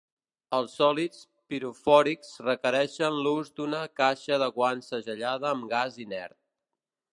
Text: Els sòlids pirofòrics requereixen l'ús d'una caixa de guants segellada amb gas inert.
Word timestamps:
Els 0.59 0.77
sòlids 0.77 1.19
pirofòrics 1.53 2.31
requereixen 2.47 3.21
l'ús 3.27 3.53
d'una 3.59 3.83
caixa 4.01 4.41
de 4.45 4.49
guants 4.59 4.91
segellada 4.95 5.55
amb 5.55 5.71
gas 5.75 6.03
inert. 6.09 6.39